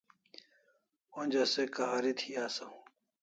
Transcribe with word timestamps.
Onja 1.19 1.43
se 1.53 1.63
k'ahari 1.73 2.11
thi 2.19 2.31
asaw 2.45 2.73